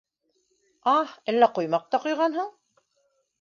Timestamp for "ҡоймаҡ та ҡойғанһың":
1.59-2.49